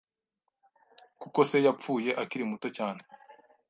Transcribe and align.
kuko 1.21 1.39
Se 1.49 1.57
yapfuye 1.65 2.11
akiri 2.21 2.43
muto 2.51 2.67
cyane 2.77 3.01